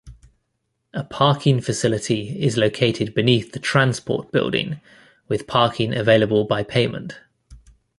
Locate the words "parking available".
5.45-6.43